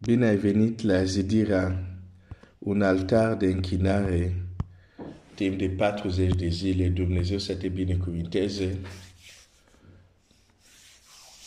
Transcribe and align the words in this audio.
Bine 0.00 0.26
ai 0.26 0.36
venit 0.36 0.82
la 0.82 1.04
zidirea 1.04 1.96
un 2.58 2.82
altar 2.82 3.36
de 3.36 3.46
închinare 3.46 4.42
timp 5.34 5.58
de 5.58 5.68
40 5.68 6.34
de 6.34 6.48
zile. 6.48 6.88
Dumnezeu 6.88 7.38
să 7.38 7.54
te 7.54 7.68
binecuvinteze. 7.68 8.78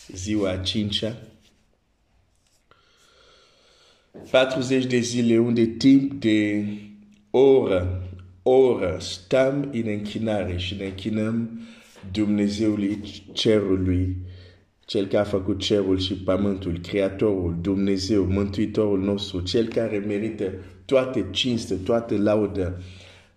Ziua 0.07 0.49
a 0.49 0.57
cincea. 0.57 1.17
40 4.31 4.86
de 4.86 4.99
zile 4.99 5.38
unde 5.38 5.65
timp 5.65 6.13
de 6.22 6.65
oră, 7.29 8.10
oră 8.44 8.97
stăm 8.99 9.70
în 9.72 9.88
închinare 9.88 10.58
și 10.58 10.76
ne 10.76 10.86
închinăm 10.86 11.60
Dumnezeului 12.12 13.24
cerului 13.33 14.15
cel 14.92 15.05
care 15.05 15.23
a 15.23 15.23
făcut 15.23 15.60
cerul 15.60 15.99
și 15.99 16.13
pământul, 16.13 16.80
Creatorul, 16.88 17.58
Dumnezeu, 17.62 18.23
Mântuitorul 18.23 18.99
nostru, 18.99 19.40
cel 19.40 19.67
care 19.67 19.98
merită 19.98 20.52
toate 20.86 21.26
cinste, 21.31 21.76
toate 21.76 22.17
laudă. 22.17 22.81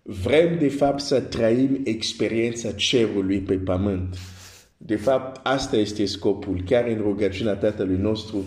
Vrem, 0.02 0.58
de 0.58 0.68
fapt, 0.68 1.00
să 1.00 1.20
trăim 1.20 1.80
experiența 1.84 2.72
cerului 2.72 3.38
pe 3.38 3.54
pământ. 3.54 4.16
De 4.76 4.96
fapt, 4.96 5.40
asta 5.46 5.76
este 5.76 6.04
scopul. 6.04 6.62
Chiar 6.66 6.86
în 6.86 6.98
rugăciunea 7.02 7.54
Tatălui 7.54 7.98
nostru, 7.98 8.44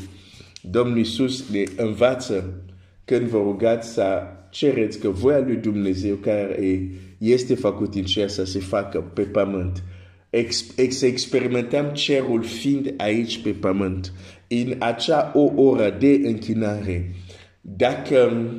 Domnul 0.62 0.98
Iisus 0.98 1.50
ne 1.50 1.64
învață 1.78 2.64
când 3.06 3.28
vă 3.28 3.38
rugați 3.38 3.94
să 3.94 4.22
cereți 4.50 5.00
că 5.00 5.10
voia 5.10 5.40
lui 5.40 5.56
Dumnezeu 5.56 6.16
care 6.16 6.90
este 7.18 7.56
făcut 7.56 7.96
în 7.96 8.04
cer 8.04 8.30
să 8.30 8.46
se 8.46 8.60
facă 8.60 9.02
pe 9.02 9.22
pământ 9.22 9.84
ex, 10.38 10.66
ex, 10.76 11.02
experimentăm 11.02 11.86
cerul 11.86 12.44
fiind 12.44 12.94
aici 12.98 13.38
pe 13.38 13.50
pământ, 13.50 14.14
în 14.48 14.76
acea 14.80 15.32
o 15.36 15.62
oră 15.62 15.96
de 16.00 16.22
închinare. 16.24 17.14
Dacă 17.62 18.52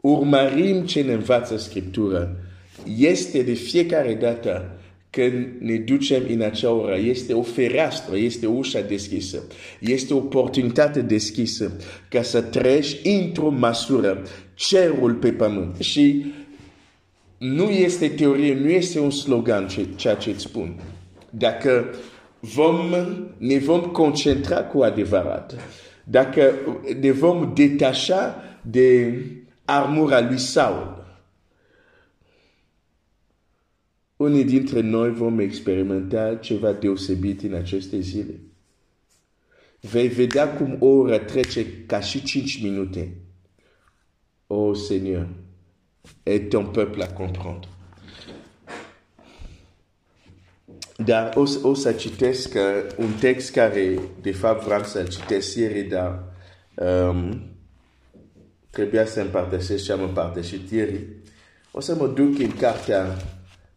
urmărim 0.00 0.80
ce 0.80 1.02
ne 1.02 1.12
învață 1.12 1.56
Scriptura, 1.56 2.30
este 2.98 3.42
de 3.42 3.52
fiecare 3.52 4.14
dată 4.14 4.78
când 5.10 5.46
ne 5.58 5.76
ducem 5.76 6.22
în 6.28 6.40
acea 6.40 6.70
oră, 6.70 6.96
este 6.96 7.32
o 7.32 7.42
fereastră, 7.42 8.16
este 8.16 8.46
o 8.46 8.52
ușa 8.52 8.80
deschisă, 8.80 9.42
este 9.80 10.14
o 10.14 10.16
oportunitate 10.16 11.00
deschisă 11.00 11.76
ca 12.08 12.22
să 12.22 12.40
treci 12.42 12.96
într-o 13.04 13.48
măsură 13.48 14.22
cerul 14.54 15.14
pe 15.14 15.32
pământ. 15.32 15.76
Și 15.78 16.24
nu 17.38 17.70
este 17.70 18.08
teorie, 18.08 18.54
nu 18.54 18.68
este 18.68 19.00
un 19.00 19.10
slogan 19.10 19.68
ceea 19.96 20.14
ce 20.14 20.30
îți 20.30 20.42
spun 20.42 20.74
dacă 21.36 21.94
vom, 22.40 22.94
ne 23.36 23.58
vom 23.58 23.80
concentra 23.80 24.64
cu 24.64 24.82
adevărat, 24.82 25.54
dacă 26.04 26.54
ne 27.00 27.10
vom 27.10 27.52
detașa 27.54 28.42
de 28.62 29.20
armura 29.64 30.20
lui 30.20 30.38
Saul, 30.38 31.04
unii 34.16 34.44
dintre 34.44 34.80
noi 34.80 35.12
vom 35.12 35.38
experimenta 35.38 36.34
ceva 36.34 36.72
deosebit 36.72 37.42
în 37.42 37.54
aceste 37.54 38.00
zile. 38.00 38.40
Vei 39.80 40.08
vedea 40.08 40.56
cum 40.56 40.76
o 40.80 40.86
oră 40.86 41.18
trece 41.18 41.66
ca 41.86 42.00
și 42.00 42.22
5 42.22 42.62
minute. 42.62 43.16
Oh 44.46 44.76
Seigneur, 44.76 45.28
aide 46.24 46.44
ton 46.44 46.66
peuple 46.66 47.04
à 47.04 47.12
comprendre. 47.12 47.68
Dar 50.96 51.32
o, 51.34 51.68
o 51.68 51.74
să 51.74 51.92
citesc 51.92 52.54
uh, 52.54 52.92
un 52.96 53.12
text 53.12 53.50
care, 53.50 53.98
de 54.20 54.32
fapt, 54.32 54.64
vreau 54.64 54.82
să-l 54.82 55.08
citesc 55.08 55.54
ieri, 55.54 55.82
dar 55.82 56.22
um, 56.74 57.46
trebuia 58.70 59.06
să 59.06 59.20
împărtășesc 59.20 59.84
și 59.84 59.90
am 59.90 60.02
împărtășit 60.02 60.70
ieri. 60.70 61.06
O 61.70 61.80
să 61.80 61.94
mă 61.94 62.06
duc 62.06 62.38
în 62.38 62.56
cartea 62.56 63.16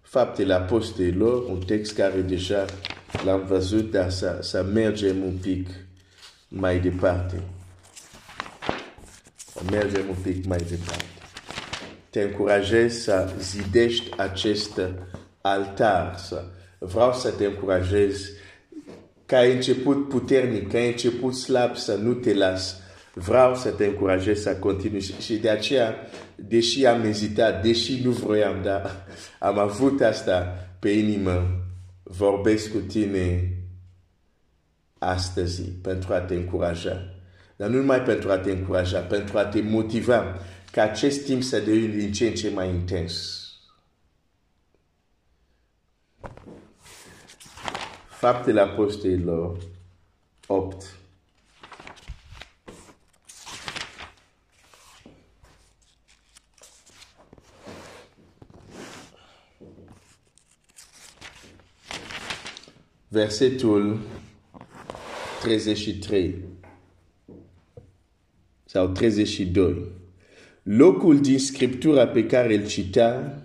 Faptele 0.01 0.53
Apostolilor, 0.53 1.43
un 1.49 1.59
text 1.59 1.93
care 1.93 2.19
deja 2.19 2.65
l-am 3.23 3.45
văzut, 3.45 3.91
dar 3.91 4.09
să, 4.09 4.37
să 4.41 4.63
mergem 4.73 5.23
un 5.23 5.37
pic 5.41 5.69
mai 6.47 6.79
departe. 6.79 7.41
Să 9.35 9.61
mergem 9.71 10.09
un 10.09 10.15
pic 10.21 10.45
mai 10.45 10.57
departe. 10.57 11.05
Te 12.09 12.21
încurajez 12.21 12.97
să 12.97 13.33
zidești 13.39 14.17
acest 14.17 14.81
altar, 15.41 16.17
să 16.17 16.43
vreau 16.79 17.13
să 17.13 17.31
te 17.31 17.45
încurajez 17.45 18.29
ca 19.25 19.37
ai 19.37 19.53
început 19.53 20.09
puternic, 20.09 20.71
ca 20.71 20.77
ai 20.77 20.87
început 20.87 21.35
slab 21.35 21.75
să 21.75 21.95
nu 21.95 22.13
te 22.13 22.33
las. 22.33 22.79
Vreau 23.13 23.55
să 23.55 23.69
te 23.69 23.85
încurajez 23.85 24.41
să 24.41 24.55
continui 24.55 25.01
și 25.01 25.35
de 25.37 25.49
aceea, 25.49 25.95
deși 26.35 26.85
am 26.85 27.05
ezitat, 27.05 27.61
deși 27.61 28.03
nu 28.03 28.11
vroiam, 28.11 28.61
dar 28.63 29.05
am 29.39 29.59
avut 29.59 30.01
asta 30.01 30.67
pe 30.79 30.89
inimă, 30.89 31.65
vorbesc 32.03 32.71
cu 32.71 32.77
tine 32.77 33.51
astăzi 34.97 35.61
pentru 35.61 36.13
a 36.13 36.19
te 36.19 36.33
încuraja. 36.33 37.13
Dar 37.55 37.69
nu 37.69 37.77
numai 37.77 38.01
pentru 38.01 38.31
a 38.31 38.37
te 38.37 38.51
încuraja, 38.51 38.99
pentru 38.99 39.37
a 39.37 39.45
te 39.45 39.61
motiva 39.61 40.39
ca 40.71 40.81
acest 40.81 41.25
timp 41.25 41.43
să 41.43 41.59
devină 41.59 41.95
din 41.95 42.11
ce 42.11 42.27
în 42.27 42.33
ce 42.33 42.49
mai 42.49 42.69
intens. 42.69 43.46
Faptele 48.27 48.59
Apostolilor 48.59 49.57
8. 50.47 50.97
Versetul 63.07 63.99
33 65.41 66.35
sau 68.65 68.87
32. 68.87 69.87
Locul 70.63 71.21
din 71.21 71.39
Scriptura 71.39 72.07
pe 72.07 72.25
care 72.25 72.55
îl 72.55 72.67
citea 72.67 73.41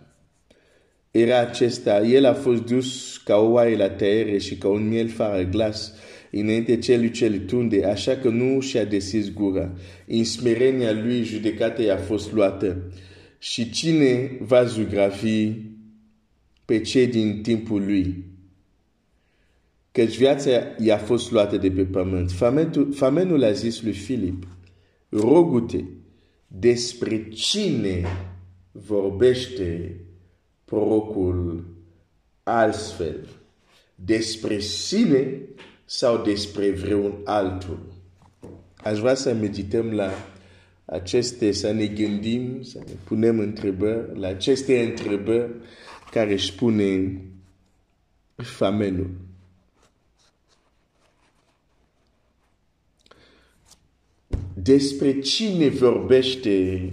era 1.13 1.39
acesta, 1.39 2.07
el 2.07 2.25
a 2.25 2.35
fost 2.35 2.63
dus 2.63 3.17
ca 3.17 3.37
o 3.37 3.51
oaie 3.51 3.77
la 3.77 3.91
tăiere 3.91 4.39
și 4.39 4.57
ca 4.57 4.69
un 4.69 4.89
miel 4.89 5.09
fără 5.09 5.49
glas 5.51 5.93
înainte 6.31 6.79
celui 6.79 7.11
ce 7.11 7.27
îl 7.27 7.39
tunde, 7.39 7.85
așa 7.85 8.17
că 8.17 8.29
nu 8.29 8.61
și-a 8.61 8.85
deschis 8.85 9.33
gura. 9.33 9.73
În 10.07 10.25
smerenia 10.25 10.93
lui 10.93 11.23
judecata 11.23 11.83
i-a 11.83 11.97
fost 11.97 12.33
luată. 12.33 12.93
Și 13.39 13.71
cine 13.71 14.37
va 14.41 14.65
zugrafi 14.65 15.53
pe 16.65 16.81
cei 16.81 17.07
din 17.07 17.43
timpul 17.43 17.85
lui? 17.85 18.25
Căci 19.93 20.17
viața 20.17 20.51
i-a 20.79 20.99
fost 20.99 21.31
luată 21.31 21.57
de 21.57 21.71
pe 21.71 21.83
pământ. 21.85 22.31
Famenul 22.95 23.45
a 23.45 23.53
zis 23.53 23.83
lui 23.83 23.93
Filip, 23.93 24.47
rogute 25.09 25.89
despre 26.47 27.29
cine 27.29 28.05
vorbește 28.71 29.97
prorocul 30.73 31.65
altfel 32.43 33.29
despre 33.95 34.59
sine 34.59 35.41
sau 35.85 36.23
despre 36.23 36.71
vreun 36.71 37.15
altul. 37.25 37.79
Aș 38.77 38.99
vrea 38.99 39.15
să 39.15 39.35
medităm 39.35 39.93
la 39.93 40.11
aceste, 40.85 41.53
să 41.53 41.73
ne 41.73 41.87
gândim, 41.87 42.63
să 42.63 42.79
ne 42.79 42.93
punem 43.05 43.39
întrebări, 43.39 44.19
la 44.19 44.29
aceste 44.29 44.83
întrebări 44.83 45.53
care 46.11 46.33
își 46.33 46.55
pune 46.55 47.21
famenul. 48.35 49.11
Despre 54.55 55.21
cine 55.21 55.69
vorbește 55.69 56.93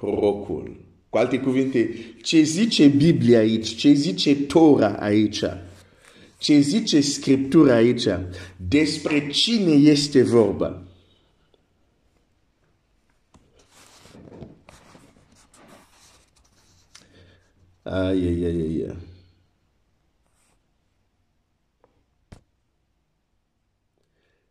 prorocul. 0.00 0.76
Cu 1.08 1.09
alte 1.20 1.40
cuvinte, 1.40 1.88
ce 2.22 2.42
zice 2.42 2.88
Biblia 2.88 3.38
aici, 3.38 3.76
ce 3.76 3.92
zice 3.92 4.34
Tora 4.34 4.96
aici, 4.98 5.44
ce 6.38 6.60
zice 6.60 7.00
Scriptura 7.00 7.74
aici, 7.74 8.08
despre 8.56 9.28
cine 9.28 9.72
este 9.72 10.22
vorba. 10.22 10.84
Ai, 17.82 18.26
ai, 18.26 18.44
ai, 18.44 18.60
ai. 18.60 18.96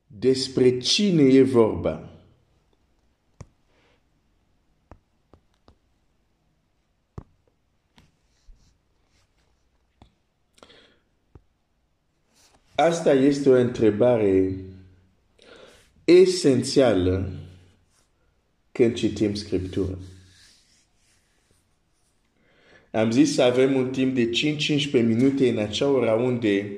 Despre 0.08 0.80
cine 0.80 1.24
e 1.24 1.44
vorba? 1.44 2.19
Asta 12.80 13.14
este 13.14 13.50
o 13.50 13.54
întrebare 13.60 14.56
esențială 16.04 17.30
când 18.72 18.94
citim 18.94 19.34
Scriptura. 19.34 19.98
Am 22.92 23.12
zis 23.12 23.34
să 23.34 23.42
avem 23.42 23.76
un 23.76 23.90
timp 23.90 24.16
de 24.16 24.30
5-15 24.30 24.92
minute 24.92 25.50
în 25.50 25.58
acea 25.58 25.88
ora 25.88 26.14
unde 26.14 26.72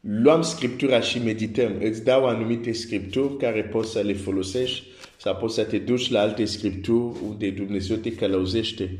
luăm 0.00 0.42
Scriptura 0.42 1.00
și 1.00 1.18
medităm. 1.18 1.76
Îți 1.80 2.04
dau 2.04 2.26
anumite 2.26 2.72
Scripturi 2.72 3.36
care 3.36 3.62
poți 3.62 3.90
să 3.90 4.00
le 4.00 4.14
folosești 4.14 4.82
sau 5.16 5.36
poți 5.36 5.54
să 5.54 5.62
te 5.62 5.78
duci 5.78 6.10
la 6.10 6.20
alte 6.20 6.44
Scripturi 6.44 7.18
unde 7.28 7.50
Dumnezeu 7.50 7.96
te 7.96 8.14
călăuzește. 8.14 8.98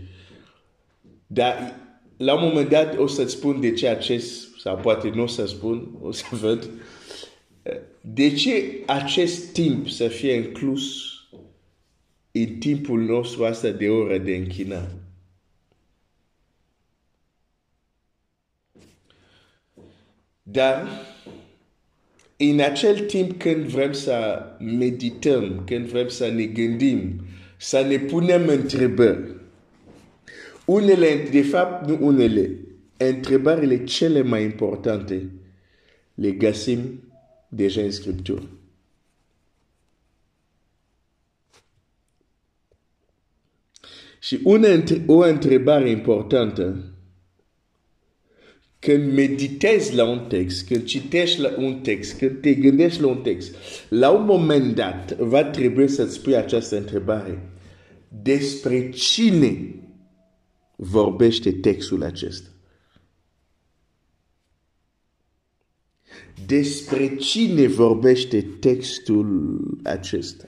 Dar 1.26 1.74
la 2.16 2.34
un 2.34 2.48
moment 2.48 2.68
dat 2.68 2.98
o 2.98 3.06
să-ți 3.06 3.32
spun 3.32 3.60
de 3.60 3.72
ce 3.72 3.88
acest, 3.88 4.45
sau 4.66 4.76
poate 4.76 5.08
nu 5.08 5.22
o 5.22 5.26
să 5.26 5.46
spun, 5.46 5.88
o 6.00 6.12
să 6.12 6.24
văd, 6.30 6.70
de 8.00 8.34
ce 8.34 8.82
acest 8.86 9.52
timp 9.52 9.88
să 9.88 10.08
fie 10.08 10.32
inclus 10.32 10.84
în 12.30 12.46
timpul 12.58 13.00
nostru 13.00 13.44
asta 13.44 13.70
de 13.70 13.88
oră 13.88 14.18
de 14.18 14.34
închinare. 14.34 14.94
Dar 20.42 20.88
în 22.36 22.60
acel 22.60 23.06
timp 23.06 23.38
când 23.38 23.66
vrem 23.66 23.92
să 23.92 24.42
medităm, 24.58 25.62
când 25.66 25.86
vrem 25.86 26.08
să 26.08 26.28
ne 26.28 26.44
gândim, 26.44 27.20
să 27.56 27.80
ne 27.80 27.98
punem 27.98 28.48
întrebări, 28.48 29.34
unele, 30.64 31.28
de 31.30 31.42
fapt 31.42 31.88
nu 31.88 32.06
unele, 32.06 32.65
întrebările 32.96 33.84
cele 33.84 34.22
mai 34.22 34.42
importante 34.42 35.30
le 36.14 36.30
găsim 36.30 37.02
deja 37.48 37.80
în 37.80 37.90
Scriptură. 37.90 38.48
Și 44.20 44.40
una, 44.42 44.68
o 45.06 45.16
întrebare 45.16 45.90
importantă 45.90 46.90
când 48.78 49.12
meditezi 49.12 49.94
la 49.94 50.08
un 50.08 50.18
text, 50.28 50.66
când 50.66 50.84
citești 50.84 51.40
la 51.40 51.54
un 51.58 51.80
text, 51.80 52.18
când 52.18 52.40
te 52.40 52.54
gândești 52.54 53.00
la 53.00 53.06
un 53.06 53.22
text, 53.22 53.54
la 53.88 54.10
un 54.10 54.24
moment 54.24 54.74
dat 54.74 55.16
va 55.16 55.44
trebui 55.44 55.88
să-ți 55.88 56.14
spui 56.14 56.36
această 56.36 56.76
întrebare. 56.76 57.50
Despre 58.22 58.90
cine 58.90 59.74
vorbește 60.76 61.52
textul 61.52 62.02
acesta? 62.02 62.48
Despre 66.46 67.16
cine 67.16 67.66
vorbește 67.66 68.46
textul 68.60 69.60
acesta? 69.82 70.44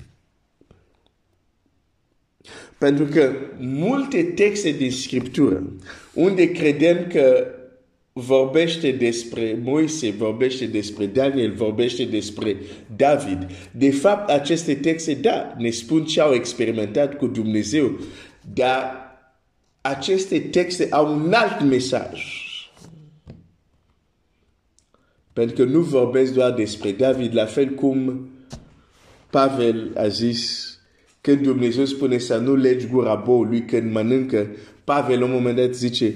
Pentru 2.78 3.04
că 3.04 3.32
multe 3.58 4.22
texte 4.22 4.70
din 4.70 4.90
Scriptură, 4.90 5.72
unde 6.14 6.50
credem 6.50 7.06
că 7.06 7.46
vorbește 8.12 8.90
despre 8.90 9.58
Moise, 9.62 10.10
vorbește 10.10 10.66
despre 10.66 11.06
Daniel, 11.06 11.52
vorbește 11.52 12.04
despre 12.04 12.56
David. 12.96 13.46
De 13.70 13.90
fapt, 13.90 14.30
aceste 14.30 14.74
texte, 14.74 15.14
da, 15.14 15.54
ne 15.58 15.70
spun 15.70 16.04
ce 16.04 16.20
au 16.20 16.32
experimentat 16.32 17.16
cu 17.16 17.26
Dumnezeu, 17.26 17.98
dar 18.54 18.92
aceste 19.80 20.38
texte 20.38 20.86
au 20.90 21.14
un 21.14 21.32
alt 21.32 21.60
mesaj. 21.62 22.47
Pentru 25.38 25.64
că 25.64 25.70
nu 25.70 25.80
vorbesc 25.80 26.32
doar 26.32 26.52
despre 26.52 26.90
David, 26.92 27.34
la 27.34 27.44
fel 27.44 27.68
cum 27.68 28.28
Pavel 29.30 29.92
a 29.96 30.06
zis, 30.06 30.72
când 31.20 31.42
Dumnezeu 31.42 31.84
spune 31.84 32.18
să 32.18 32.36
nu 32.36 32.54
legi 32.54 32.86
gura 32.86 33.14
boului 33.14 33.64
când 33.64 33.92
mănâncă, 33.92 34.46
Pavel 34.84 35.18
la 35.18 35.24
un 35.24 35.30
moment 35.30 35.56
dat 35.56 35.74
zice, 35.74 36.14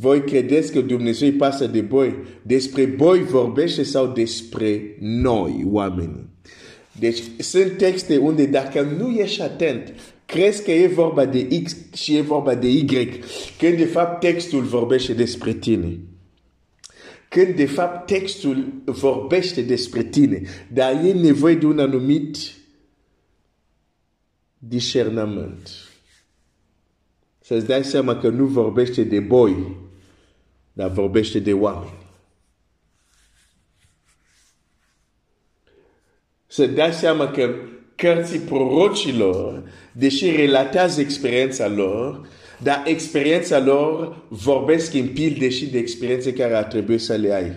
voi 0.00 0.24
credeți 0.24 0.72
că 0.72 0.80
Dumnezeu 0.80 1.28
îi 1.28 1.34
pasă 1.34 1.66
de 1.66 1.80
boi? 1.80 2.14
Despre 2.42 2.84
boi 2.84 3.22
vorbește 3.24 3.82
sau 3.82 4.06
despre 4.06 4.96
noi, 5.00 5.66
oameni? 5.70 6.28
Deci 6.98 7.22
sunt 7.38 7.76
texte 7.76 8.16
unde 8.16 8.46
dacă 8.46 8.94
nu 8.98 9.10
ești 9.10 9.42
atent, 9.42 9.94
crezi 10.26 10.64
că 10.64 10.70
e 10.70 10.86
vorba 10.86 11.24
de 11.24 11.48
X 11.62 11.76
și 11.94 12.16
e 12.16 12.20
vorba 12.20 12.54
de 12.54 12.68
Y, 12.68 12.84
când 13.58 13.76
de 13.76 13.84
fapt 13.84 14.20
textul 14.20 14.62
vorbește 14.62 15.12
despre 15.12 15.52
tine. 15.52 15.98
Când 17.34 17.56
de 17.56 17.66
fapt 17.66 18.06
textul 18.06 18.72
vorbește 18.84 19.62
despre 19.62 20.02
tine, 20.02 20.42
dar 20.72 21.04
e 21.04 21.12
nevoie 21.12 21.54
de 21.54 21.66
un 21.66 21.78
anumit 21.78 22.36
discernământ 24.58 25.70
să-ți 27.40 27.66
dai 27.66 27.84
seama 27.84 28.16
că 28.16 28.28
nu 28.28 28.46
vorbește 28.46 29.02
de 29.02 29.20
boi, 29.20 29.76
dar 30.72 30.90
vorbește 30.90 31.38
de 31.38 31.52
oameni. 31.52 31.98
Să 36.46 36.66
dai 36.66 36.92
seama 36.92 37.30
că 37.30 37.54
cărții 37.94 38.38
prorocilor, 38.38 39.70
deși 39.92 40.30
relatează 40.30 41.00
experiența 41.00 41.68
lor, 41.68 42.28
dar 42.64 42.82
experiența 42.86 43.58
lor 43.58 44.22
vorbesc 44.28 44.94
în 44.94 45.08
pil 45.08 45.36
deși 45.38 45.66
de 45.66 45.78
experiențe 45.78 46.32
care 46.32 46.54
ar 46.54 46.64
trebui 46.64 46.98
să 46.98 47.14
le 47.14 47.32
ai. 47.32 47.52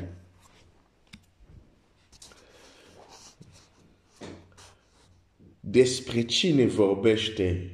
Despre 5.59 6.21
cine 6.21 6.65
vorbește 6.65 7.71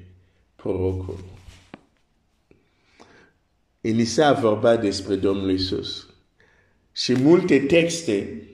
prorocul? 0.55 1.23
Elisa 3.81 4.33
vorba 4.33 4.77
despre 4.77 5.15
Domnul 5.15 5.51
Isus. 5.51 6.07
Și 6.91 7.13
multe 7.13 7.59
texte 7.59 8.47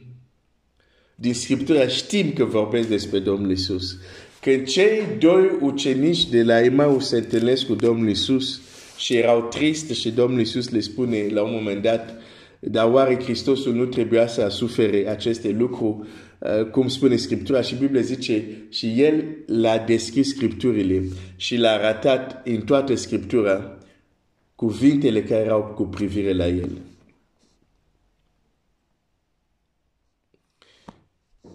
din 1.16 1.34
Scriptură 1.34 1.88
știm 1.88 2.34
că 2.34 2.46
vorbesc 2.46 2.88
despre 2.88 3.20
Domnul 3.20 3.52
Isus. 3.52 3.98
Când 4.42 4.68
cei 4.68 5.02
doi 5.20 5.58
ucenici 5.62 6.26
de 6.26 6.44
la 6.44 6.62
Emau 6.62 7.00
se 7.00 7.18
întâlnesc 7.18 7.66
cu 7.66 7.74
Domnul 7.76 8.10
Isus 8.10 8.62
și 9.00 9.16
erau 9.16 9.42
tristi 9.42 9.94
și 9.94 10.12
Domnul 10.12 10.40
Isus 10.40 10.70
le 10.70 10.80
spune 10.80 11.28
la 11.28 11.44
un 11.44 11.52
moment 11.52 11.82
dat, 11.82 12.22
dar 12.60 12.92
oare 12.92 13.24
Hristosul 13.24 13.74
nu 13.74 13.86
trebuia 13.86 14.28
să 14.28 14.48
sufere 14.48 15.08
aceste 15.08 15.50
lucruri, 15.50 16.08
uh, 16.40 16.66
cum 16.72 16.88
spune 16.88 17.16
Scriptura 17.16 17.62
și 17.62 17.76
Biblia 17.76 18.02
zice, 18.02 18.68
și 18.70 19.02
El 19.02 19.24
l-a 19.46 19.78
deschis 19.78 20.30
Scripturile 20.30 21.04
și 21.36 21.58
l-a 21.58 21.72
arătat 21.72 22.48
în 22.48 22.62
toată 22.62 22.96
Scriptura 22.96 23.78
cuvintele 24.56 25.24
care 25.24 25.44
erau 25.44 25.64
cu 25.64 25.84
privire 25.84 26.34
la 26.34 26.48
el. 26.48 26.70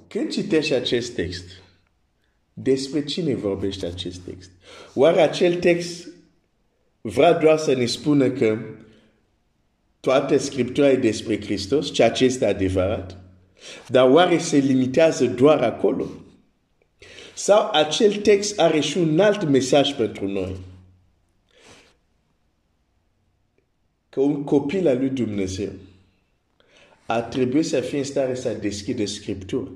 Când 0.09 0.31
citești 0.31 0.73
acest 0.73 1.15
text, 1.15 1.45
despre 2.53 3.05
cine 3.05 3.35
vorbește 3.35 3.87
acest 3.87 4.21
text? 4.21 4.51
Oare 4.95 5.21
acel 5.21 5.55
text 5.55 6.14
vrea 7.07 7.33
doar 7.33 7.59
să 7.59 7.75
ne 7.75 7.87
spună 7.87 8.31
că 8.31 8.59
toată 10.01 10.37
Scriptura 10.37 10.91
e 10.91 10.97
despre 10.97 11.41
Hristos, 11.41 11.93
ceea 11.93 12.11
ce 12.11 12.25
este 12.25 12.47
adevărat? 12.47 13.17
Dar 13.89 14.11
oare 14.11 14.39
se 14.39 14.57
limitează 14.57 15.27
doar 15.27 15.63
acolo? 15.63 16.07
Sau 17.35 17.71
acel 17.73 18.15
text 18.15 18.61
are 18.61 18.81
și 18.81 18.99
un 18.99 19.21
alt 19.21 19.49
mesaj 19.49 19.93
pentru 19.93 20.29
noi? 20.29 20.57
că 24.15 24.21
un 24.21 24.45
copil 24.45 24.89
al 24.89 24.99
lui 24.99 25.09
Dumnezeu 25.09 25.71
a 27.07 27.23
trebuit 27.23 27.67
să 27.67 27.81
fie 27.81 27.99
în 27.99 28.05
stare 28.05 28.35
să 28.35 28.59
deschidă 28.61 29.05
Scriptura 29.05 29.71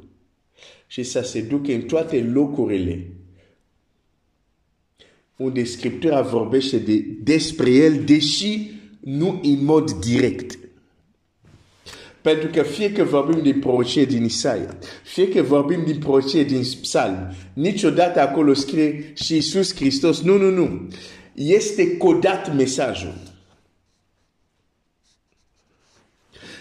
și 0.87 1.03
să 1.03 1.21
se 1.21 1.41
ducă 1.41 1.73
în 1.73 1.83
toate 1.83 2.23
locurile 2.23 3.07
unde 5.39 5.65
Scriptura 5.65 6.21
vorbește 6.21 6.77
de, 6.77 7.05
despre 7.23 7.71
el, 7.71 8.05
deși 8.05 8.71
nu 9.01 9.41
în 9.43 9.65
mod 9.65 9.93
direct. 9.93 10.59
Pentru 12.21 12.49
că 12.49 12.63
fie 12.63 12.93
că 12.93 13.05
vorbim 13.05 13.43
din 13.43 13.61
prorocie 13.61 14.05
din 14.05 14.25
Isaia, 14.25 14.79
fie 15.05 15.29
că 15.29 15.43
vorbim 15.43 15.83
din 15.85 15.99
prorocie 15.99 16.45
din 16.45 16.63
psalm, 16.81 17.35
niciodată 17.53 18.21
acolo 18.21 18.55
scrie 18.55 19.13
și 19.15 19.35
Iisus 19.35 19.75
Hristos. 19.75 20.21
Nu, 20.21 20.37
nu, 20.37 20.51
nu. 20.51 20.89
Este 21.35 21.97
codat 21.97 22.57
mesajul. 22.57 23.15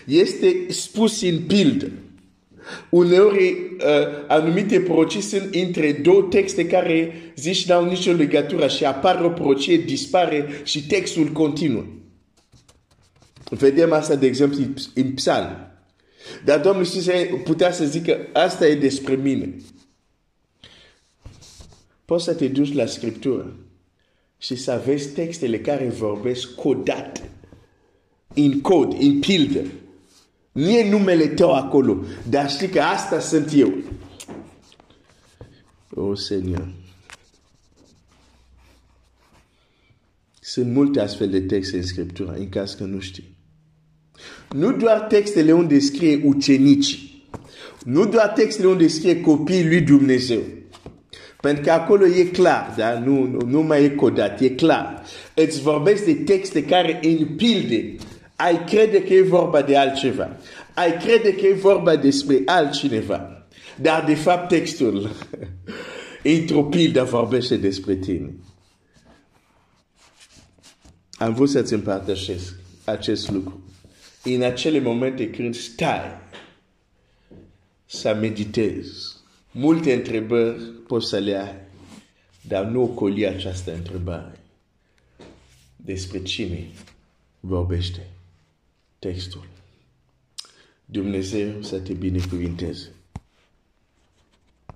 este 0.07 0.65
spus 0.69 1.21
în 1.21 1.39
pildă. 1.47 1.91
Uneori 2.89 3.49
uh, 3.49 4.25
anumite 4.27 4.79
procii 4.79 5.21
sunt 5.21 5.55
între 5.55 5.91
două 5.91 6.21
texte 6.21 6.67
care 6.67 7.13
zici 7.35 7.67
n-au 7.67 7.85
nicio 7.85 8.11
legătură 8.11 8.67
și 8.67 8.85
apare 8.85 9.25
o 9.25 9.29
procie, 9.29 9.77
dispare 9.77 10.47
și 10.63 10.87
textul 10.87 11.27
continuă. 11.27 11.83
Vedem 13.49 13.91
asta, 13.91 14.15
de 14.15 14.25
exemplu, 14.25 14.63
în 14.93 15.13
psalm. 15.13 15.67
Dar 16.45 16.59
Domnul 16.59 16.83
Iisus 16.83 17.07
putea 17.43 17.71
să 17.71 17.85
zică, 17.85 18.17
asta 18.33 18.67
e 18.67 18.75
despre 18.75 19.15
mine. 19.15 19.55
poți 22.05 22.23
să 22.23 22.33
te 22.33 22.47
duci 22.47 22.73
la 22.73 22.85
Scriptură 22.85 23.55
și 24.37 24.55
să 24.55 24.71
aveți 24.71 25.07
textele 25.07 25.59
care 25.59 25.89
vorbesc 25.89 26.55
codat, 26.55 27.29
în 28.33 28.61
cod, 28.61 28.95
în 28.99 29.19
pildă. 29.19 29.59
Nu 30.57 30.69
e 30.69 30.89
numele 30.89 31.27
tău 31.27 31.53
acolo, 31.53 31.97
dar 32.29 32.49
știi 32.49 32.67
că 32.67 32.79
asta 32.79 33.19
sunt 33.19 33.51
eu. 33.55 33.73
O, 35.93 36.01
oh, 36.01 36.17
Seigneur. 36.17 36.67
Sunt 40.39 40.73
multe 40.73 40.99
astfel 40.99 41.29
de 41.29 41.41
texte 41.41 41.77
în 41.77 41.83
Scriptură, 41.83 42.35
în 42.37 42.49
caz 42.49 42.73
că 42.73 42.83
nu 42.83 42.99
știi. 42.99 43.37
Nu 44.49 44.71
doar 44.71 44.99
textele 44.99 45.51
unde 45.51 45.79
scrie 45.79 46.21
ucenicii. 46.23 47.27
Nu 47.83 48.05
doar 48.05 48.27
textele 48.27 48.67
unde 48.67 48.87
scrie 48.87 49.21
copiii 49.21 49.67
lui 49.67 49.81
Dumnezeu. 49.81 50.41
Pentru 51.41 51.63
că 51.63 51.71
acolo 51.71 52.05
e 52.05 52.23
clar, 52.23 52.73
da? 52.77 52.99
nu, 52.99 53.25
nu, 53.25 53.39
nu 53.45 53.61
mai 53.61 53.83
e 53.83 53.89
codat, 53.89 54.41
e 54.41 54.49
clar. 54.49 55.03
Îți 55.33 55.61
vorbesc 55.61 56.05
de 56.05 56.13
texte 56.13 56.63
care 56.65 56.99
în 57.03 57.35
pilde 57.35 57.95
ai 58.37 58.65
crede 58.65 59.03
că 59.03 59.13
e 59.13 59.21
vorba 59.21 59.61
de 59.61 59.77
altceva. 59.77 60.37
Ai 60.73 60.97
crede 60.97 61.35
că 61.35 61.45
e 61.45 61.53
vorba 61.53 61.95
despre 61.95 62.41
altcineva. 62.45 63.47
Dar 63.81 64.03
de 64.05 64.15
fapt 64.15 64.47
textul 64.47 65.11
într-o 66.23 66.63
pildă 66.63 67.03
vorbește 67.03 67.57
despre 67.57 67.95
tine. 67.95 68.33
Am 71.17 71.33
vrut 71.33 71.49
să-ți 71.49 71.73
împărtășesc 71.73 72.55
acest 72.83 73.29
lucru. 73.29 73.61
În 74.23 74.41
acele 74.41 74.79
momente 74.79 75.29
când 75.29 75.55
stai 75.55 76.19
să 77.85 78.13
meditezi, 78.13 79.15
multe 79.51 79.93
întrebări 79.93 80.61
poți 80.87 81.07
să 81.07 81.17
le 81.17 81.35
ai, 81.35 81.55
dar 82.41 82.65
nu 82.65 82.81
ocoli 82.81 83.27
această 83.27 83.73
întrebare. 83.73 84.39
Despre 85.75 86.21
cine 86.21 86.67
vorbește 87.39 88.07
textul. 88.99 89.47
Dumnezeu 90.85 91.61
să 91.61 91.79
te 91.79 91.93
binecuvinteze. 91.93 92.91